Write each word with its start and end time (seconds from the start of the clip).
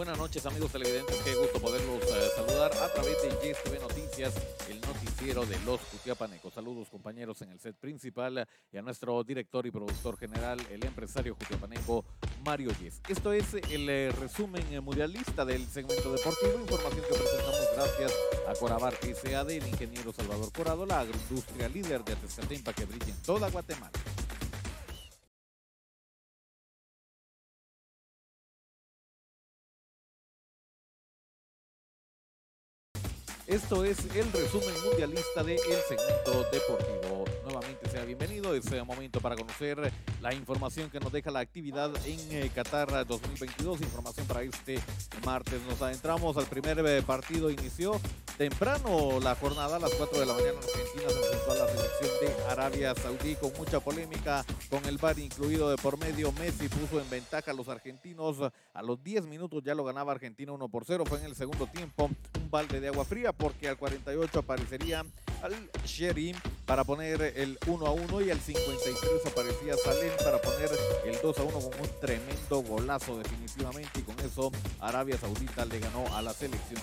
Buenas 0.00 0.16
noches 0.16 0.46
amigos 0.46 0.72
televidentes, 0.72 1.14
qué 1.24 1.34
gusto 1.34 1.60
poderlos 1.60 2.02
eh, 2.04 2.28
saludar 2.34 2.72
a 2.72 2.90
través 2.90 3.20
de 3.20 3.50
YSTV 3.50 3.82
Noticias, 3.82 4.34
el 4.70 4.80
noticiero 4.80 5.44
de 5.44 5.60
los 5.66 5.78
Cutiapanecos. 5.82 6.54
Saludos 6.54 6.88
compañeros 6.88 7.42
en 7.42 7.50
el 7.50 7.60
set 7.60 7.76
principal 7.76 8.38
eh, 8.38 8.46
y 8.72 8.78
a 8.78 8.82
nuestro 8.82 9.22
director 9.24 9.66
y 9.66 9.70
productor 9.70 10.16
general, 10.16 10.58
el 10.70 10.86
empresario 10.86 11.36
cutiapaneco 11.36 12.06
Mario 12.46 12.70
Yes. 12.80 13.02
Esto 13.10 13.34
es 13.34 13.52
eh, 13.52 13.60
el 13.72 14.12
resumen 14.14 14.64
mundialista 14.82 15.44
del 15.44 15.66
segmento 15.68 16.10
deportivo, 16.10 16.54
información 16.58 17.02
que 17.02 17.14
presentamos 17.14 17.60
gracias 17.76 18.14
a 18.48 18.54
Corabar 18.54 18.94
SAD, 18.94 19.50
el 19.50 19.66
ingeniero 19.66 20.14
Salvador 20.14 20.50
Corado, 20.50 20.86
la 20.86 21.00
agroindustria 21.00 21.68
líder 21.68 22.02
de 22.04 22.16
Tezcatempa 22.16 22.72
que 22.72 22.86
brilla 22.86 23.04
en 23.06 23.22
toda 23.22 23.50
Guatemala. 23.50 23.92
Esto 33.50 33.84
es 33.84 33.98
el 34.14 34.30
resumen 34.32 34.80
mundialista 34.84 35.42
del 35.42 35.58
segmento 35.58 36.44
deportivo. 36.52 37.24
Nuevamente 37.42 37.90
sea 37.90 38.04
bienvenido. 38.04 38.54
Es 38.54 38.70
momento 38.86 39.20
para 39.20 39.34
conocer 39.34 39.92
la 40.20 40.32
información 40.32 40.88
que 40.88 41.00
nos 41.00 41.10
deja 41.10 41.32
la 41.32 41.40
actividad 41.40 41.90
en 42.06 42.20
eh, 42.30 42.48
Qatar 42.54 43.04
2022. 43.04 43.80
Información 43.80 44.24
para 44.28 44.42
este 44.42 44.78
martes. 45.26 45.60
Nos 45.68 45.82
adentramos 45.82 46.36
al 46.36 46.46
primer 46.46 46.78
eh, 46.78 47.02
partido. 47.02 47.50
Inició 47.50 48.00
temprano 48.38 49.18
la 49.20 49.34
jornada 49.34 49.76
a 49.76 49.80
las 49.80 49.94
4 49.94 50.20
de 50.20 50.26
la 50.26 50.34
mañana. 50.34 50.58
Argentina 50.58 51.08
se 51.08 51.16
enfrentó 51.16 51.50
a 51.50 51.54
la 51.56 51.66
selección 51.66 52.10
de 52.20 52.44
Arabia 52.52 52.94
Saudí 52.94 53.34
con 53.34 53.52
mucha 53.58 53.80
polémica, 53.80 54.44
con 54.68 54.84
el 54.84 54.96
bar 54.96 55.18
incluido 55.18 55.68
de 55.70 55.76
por 55.76 55.98
medio. 55.98 56.30
Messi 56.30 56.68
puso 56.68 57.00
en 57.00 57.10
ventaja 57.10 57.50
a 57.50 57.54
los 57.54 57.68
argentinos. 57.68 58.36
A 58.74 58.82
los 58.82 59.02
10 59.02 59.26
minutos 59.26 59.60
ya 59.64 59.74
lo 59.74 59.82
ganaba 59.82 60.12
Argentina 60.12 60.52
1 60.52 60.68
por 60.68 60.84
0. 60.84 61.02
Fue 61.04 61.18
en 61.18 61.24
el 61.24 61.34
segundo 61.34 61.66
tiempo 61.66 62.08
balde 62.50 62.80
de 62.80 62.88
agua 62.88 63.04
fría 63.04 63.32
porque 63.32 63.68
al 63.68 63.76
48 63.76 64.38
aparecería 64.38 65.04
al 65.42 65.70
Sherim 65.84 66.36
para 66.66 66.84
poner 66.84 67.22
el 67.36 67.58
1 67.66 67.86
a 67.86 67.90
1 67.92 68.20
y 68.22 68.30
al 68.30 68.40
53 68.40 69.26
aparecía 69.26 69.74
Salem 69.82 70.12
para 70.22 70.40
poner 70.40 70.70
el 71.06 71.18
2 71.22 71.38
a 71.38 71.42
1 71.42 71.52
con 71.52 71.80
un 71.80 72.00
tremendo 72.00 72.62
golazo 72.62 73.18
definitivamente 73.18 74.00
y 74.00 74.02
con 74.02 74.18
eso 74.20 74.50
Arabia 74.80 75.16
Saudita 75.16 75.64
le 75.64 75.78
ganó 75.78 76.14
a 76.14 76.22
la 76.22 76.32
selección 76.32 76.80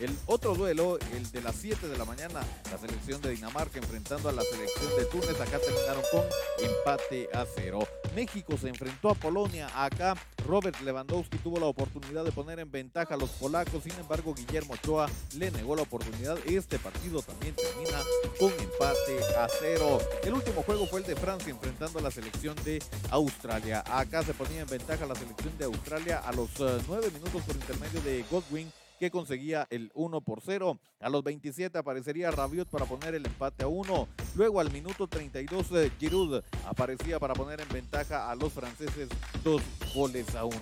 El 0.00 0.16
otro 0.26 0.54
duelo, 0.54 0.98
el 1.12 1.30
de 1.30 1.40
las 1.40 1.56
7 1.56 1.88
de 1.88 1.98
la 1.98 2.04
mañana, 2.04 2.40
la 2.70 2.78
selección 2.78 3.20
de 3.20 3.30
Dinamarca 3.30 3.78
enfrentando 3.78 4.28
a 4.28 4.32
la 4.32 4.42
selección 4.42 4.96
de 4.96 5.04
Túnez, 5.06 5.40
acá 5.40 5.58
terminaron 5.58 6.02
con 6.10 6.24
empate 6.58 7.28
a 7.32 7.44
cero. 7.54 7.86
México 8.14 8.56
se 8.56 8.68
enfrentó 8.68 9.10
a 9.10 9.14
Polonia, 9.14 9.68
acá 9.74 10.16
Robert 10.46 10.80
Lewandowski 10.80 11.38
tuvo 11.38 11.58
la 11.58 11.66
oportunidad 11.66 12.24
de 12.24 12.32
poner 12.32 12.58
en 12.58 12.70
ventaja 12.70 13.14
a 13.14 13.16
los 13.16 13.30
polacos, 13.30 13.82
sin 13.82 13.92
embargo 13.92 14.34
Guillermo 14.34 14.74
Ochoa 14.74 15.08
le 15.36 15.50
negó 15.50 15.74
la 15.76 15.82
oportunidad. 15.82 16.38
Este 16.46 16.78
partido 16.78 17.22
también 17.22 17.54
termina 17.54 17.98
con 18.38 18.52
empate 18.52 19.18
a 19.38 19.48
cero. 19.60 19.98
El 20.22 20.34
último 20.34 20.62
juego 20.62 20.86
fue 20.86 21.00
el 21.00 21.06
de 21.06 21.16
Francia 21.16 21.50
enfrentando 21.50 21.98
a 21.98 22.02
la 22.02 22.10
selección 22.10 22.56
de 22.64 22.82
Australia. 23.10 23.82
Acá 23.86 24.22
se 24.22 24.34
ponía 24.34 24.62
en 24.62 24.68
ventaja 24.68 25.06
la 25.06 25.14
selección 25.14 25.56
de 25.58 25.64
Australia 25.64 26.18
a 26.18 26.32
los 26.32 26.58
uh, 26.60 26.80
nueve 26.88 27.10
minutos 27.10 27.42
por 27.42 27.56
intermedio 27.56 28.00
de 28.02 28.24
Godwin 28.30 28.70
que 29.04 29.10
conseguía 29.10 29.66
el 29.68 29.90
1 29.94 30.22
por 30.22 30.40
0. 30.40 30.78
A 31.00 31.08
los 31.10 31.22
27 31.22 31.76
aparecería 31.76 32.30
Rabiot 32.30 32.70
para 32.70 32.86
poner 32.86 33.14
el 33.14 33.26
empate 33.26 33.64
a 33.64 33.68
1. 33.68 34.08
Luego 34.34 34.60
al 34.60 34.72
minuto 34.72 35.06
32 35.06 35.72
eh, 35.72 35.92
Giroud 36.00 36.42
aparecía 36.66 37.20
para 37.20 37.34
poner 37.34 37.60
en 37.60 37.68
ventaja 37.68 38.30
a 38.30 38.34
los 38.34 38.50
franceses 38.54 39.10
dos 39.42 39.60
goles 39.94 40.34
a 40.34 40.46
1. 40.46 40.56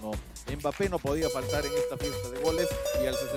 Mbappé 0.59 0.89
no 0.89 0.99
podía 0.99 1.31
faltar 1.31 1.65
en 1.65 1.73
esta 1.73 1.97
fiesta 1.97 2.31
de 2.31 2.41
goles 2.41 2.69
y 3.01 3.07
al 3.07 3.15
68 3.15 3.32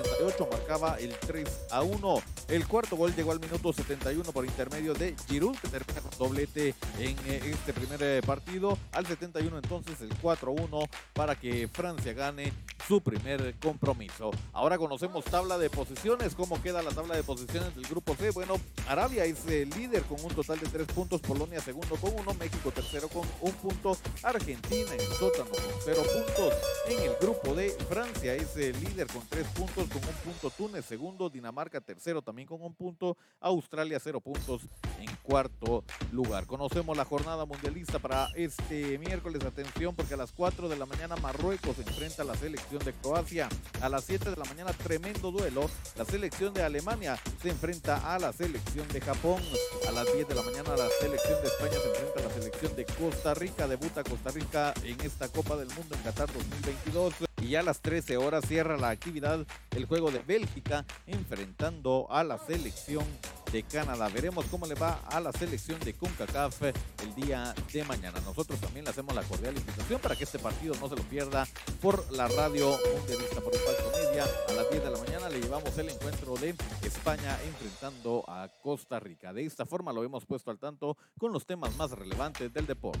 marcaba 0.66 0.96
el 0.98 1.14
3 1.14 1.48
a 1.70 1.82
1. 1.82 2.22
El 2.48 2.66
cuarto 2.66 2.96
gol 2.96 3.14
llegó 3.14 3.30
al 3.30 3.38
minuto 3.38 3.72
71 3.72 4.32
por 4.32 4.44
intermedio 4.44 4.94
de 4.94 5.14
Giroud 5.28 5.56
que 5.58 5.68
termina 5.68 6.00
con 6.00 6.10
doblete 6.18 6.74
en 6.98 7.16
eh, 7.26 7.40
este 7.44 7.72
primer 7.72 8.02
eh, 8.02 8.20
partido. 8.26 8.76
Al 8.92 9.06
71 9.06 9.58
entonces 9.58 10.00
el 10.00 10.12
4 10.20 10.50
a 10.50 10.52
1 10.52 10.80
para 11.12 11.38
que 11.38 11.68
Francia 11.68 12.12
gane 12.14 12.52
su 12.86 13.00
primer 13.00 13.54
compromiso. 13.60 14.30
Ahora 14.52 14.76
conocemos 14.76 15.24
tabla 15.24 15.56
de 15.56 15.70
posiciones. 15.70 16.34
¿Cómo 16.34 16.60
queda 16.60 16.82
la 16.82 16.90
tabla 16.90 17.14
de 17.14 17.22
posiciones 17.22 17.74
del 17.76 17.86
grupo 17.86 18.16
C? 18.16 18.30
Bueno, 18.30 18.56
Arabia 18.88 19.24
es 19.24 19.46
el 19.46 19.70
líder 19.70 20.02
con 20.02 20.22
un 20.24 20.34
total 20.34 20.58
de 20.58 20.66
tres 20.66 20.86
puntos, 20.88 21.20
Polonia 21.20 21.60
segundo 21.60 21.96
con 21.96 22.12
uno, 22.14 22.34
México 22.34 22.72
tercero 22.72 23.08
con 23.08 23.22
un 23.40 23.52
punto, 23.52 23.96
Argentina 24.22 24.94
en 24.94 25.00
el 25.00 25.12
sótano 25.14 25.50
con 25.50 25.60
cero 25.84 26.02
puntos. 26.02 26.54
En 26.88 27.02
el 27.02 27.16
grupo 27.20 27.54
D, 27.54 27.70
Francia 27.88 27.95
es 28.34 28.56
el 28.56 28.78
líder 28.80 29.06
con 29.06 29.26
tres 29.28 29.46
puntos, 29.48 29.88
con 29.88 30.02
un 30.02 30.14
punto, 30.24 30.50
Túnez 30.50 30.84
segundo, 30.84 31.30
Dinamarca 31.30 31.80
tercero 31.80 32.22
también 32.22 32.48
con 32.48 32.62
un 32.62 32.74
punto, 32.74 33.16
Australia 33.40 34.00
cero 34.02 34.20
puntos 34.20 34.62
en 34.98 35.14
cuarto 35.22 35.84
lugar. 36.12 36.46
Conocemos 36.46 36.96
la 36.96 37.04
jornada 37.04 37.44
mundialista 37.44 37.98
para 37.98 38.28
este 38.34 38.98
miércoles. 38.98 39.44
Atención 39.44 39.94
porque 39.94 40.14
a 40.14 40.16
las 40.16 40.32
4 40.32 40.68
de 40.68 40.76
la 40.76 40.86
mañana 40.86 41.16
Marruecos 41.16 41.78
enfrenta 41.78 42.22
a 42.22 42.24
la 42.24 42.34
selección 42.36 42.82
de 42.84 42.92
Croacia. 42.94 43.48
A 43.80 43.88
las 43.88 44.04
7 44.04 44.30
de 44.30 44.36
la 44.36 44.44
mañana 44.44 44.72
tremendo 44.72 45.30
duelo. 45.30 45.68
La 45.96 46.04
selección 46.04 46.54
de 46.54 46.62
Alemania 46.62 47.18
se 47.42 47.50
enfrenta 47.50 48.14
a 48.14 48.18
la 48.18 48.32
selección 48.32 48.86
de 48.88 49.00
Japón. 49.00 49.42
A 49.88 49.92
las 49.92 50.06
10 50.12 50.28
de 50.28 50.34
la 50.34 50.42
mañana 50.42 50.76
la 50.76 50.88
selección 51.00 51.40
de 51.42 51.48
España 51.48 51.72
se 51.72 51.88
enfrenta 51.88 52.20
a 52.20 52.22
la 52.22 52.34
selección 52.34 52.76
de 52.76 52.84
Costa 52.86 53.34
Rica. 53.34 53.68
Debuta 53.68 54.04
Costa 54.04 54.30
Rica 54.30 54.74
en 54.82 55.00
esta 55.00 55.28
Copa 55.28 55.56
del 55.56 55.68
Mundo 55.68 55.94
en 55.94 56.02
Qatar 56.02 56.32
2022. 56.32 57.25
Y 57.46 57.54
a 57.54 57.62
las 57.62 57.80
13 57.80 58.16
horas 58.16 58.44
cierra 58.44 58.76
la 58.76 58.90
actividad 58.90 59.46
el 59.70 59.84
juego 59.84 60.10
de 60.10 60.18
Bélgica 60.18 60.84
enfrentando 61.06 62.08
a 62.10 62.24
la 62.24 62.38
selección 62.38 63.04
de 63.52 63.62
Canadá. 63.62 64.08
Veremos 64.08 64.46
cómo 64.46 64.66
le 64.66 64.74
va 64.74 65.00
a 65.08 65.20
la 65.20 65.30
selección 65.30 65.78
de 65.78 65.94
CONCACAF 65.94 66.62
el 66.62 67.14
día 67.14 67.54
de 67.72 67.84
mañana. 67.84 68.20
Nosotros 68.24 68.58
también 68.58 68.84
le 68.84 68.90
hacemos 68.90 69.14
la 69.14 69.22
cordial 69.22 69.56
invitación 69.56 70.00
para 70.00 70.16
que 70.16 70.24
este 70.24 70.40
partido 70.40 70.74
no 70.80 70.88
se 70.88 70.96
lo 70.96 71.02
pierda 71.04 71.46
por 71.80 72.10
la 72.10 72.26
radio 72.26 72.76
mundialista 72.96 73.40
por 73.40 73.54
Impacto 73.54 73.92
Media. 73.92 74.24
A 74.48 74.52
las 74.52 74.68
10 74.68 74.82
de 74.82 74.90
la 74.90 74.98
mañana 74.98 75.28
le 75.28 75.40
llevamos 75.40 75.78
el 75.78 75.88
encuentro 75.88 76.34
de 76.34 76.52
España 76.82 77.38
enfrentando 77.46 78.24
a 78.26 78.50
Costa 78.60 78.98
Rica. 78.98 79.32
De 79.32 79.46
esta 79.46 79.64
forma 79.64 79.92
lo 79.92 80.02
hemos 80.02 80.26
puesto 80.26 80.50
al 80.50 80.58
tanto 80.58 80.96
con 81.16 81.32
los 81.32 81.46
temas 81.46 81.76
más 81.76 81.92
relevantes 81.92 82.52
del 82.52 82.66
deporte. 82.66 83.00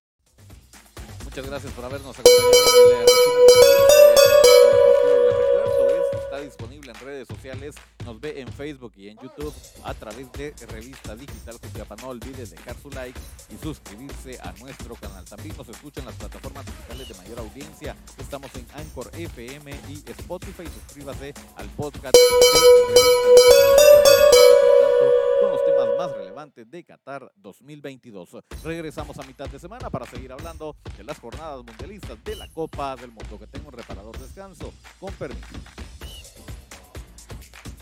Muchas 1.31 1.47
gracias 1.47 1.71
por 1.71 1.85
habernos 1.85 2.13
acompañado 2.19 2.51
en 2.91 2.99
el 2.99 3.05
está 6.21 6.41
disponible 6.41 6.91
en 6.91 6.99
redes 7.05 7.25
sociales. 7.25 7.75
Nos 8.03 8.19
ve 8.19 8.41
en 8.41 8.51
Facebook 8.51 8.91
y 8.97 9.07
en 9.07 9.17
YouTube 9.17 9.53
a 9.85 9.93
través 9.93 10.29
de 10.33 10.53
Revista 10.67 11.15
Digital. 11.15 11.55
No 12.01 12.09
olvide 12.09 12.45
dejar 12.45 12.75
su 12.81 12.89
like 12.89 13.17
y 13.49 13.63
suscribirse 13.63 14.39
a 14.41 14.51
nuestro 14.59 14.95
canal. 14.95 15.23
También 15.23 15.55
nos 15.55 15.69
escuchan 15.69 16.03
las 16.03 16.15
plataformas 16.15 16.65
digitales 16.65 17.07
de 17.07 17.15
mayor 17.15 17.39
audiencia. 17.39 17.95
Estamos 18.17 18.53
en 18.55 18.65
Anchor 18.75 19.09
FM 19.13 19.71
y 19.87 20.03
Spotify. 20.11 20.65
Suscríbase 20.67 21.33
al 21.55 21.69
podcast 21.69 22.13
de 22.13 22.21
temas 22.53 23.60
más 26.01 26.17
relevantes 26.17 26.71
de 26.71 26.83
Qatar 26.83 27.31
2022. 27.35 28.37
Regresamos 28.63 29.19
a 29.19 29.23
mitad 29.23 29.47
de 29.47 29.59
semana 29.59 29.91
para 29.91 30.07
seguir 30.07 30.31
hablando 30.31 30.75
de 30.97 31.03
las 31.03 31.19
jornadas 31.19 31.63
mundialistas 31.63 32.17
de 32.23 32.35
la 32.35 32.47
Copa 32.47 32.95
del 32.95 33.11
Mundo. 33.11 33.37
Que 33.37 33.45
tenga 33.45 33.67
un 33.67 33.73
reparador 33.73 34.17
descanso. 34.17 34.73
Con 34.99 35.13
permiso. 35.13 35.45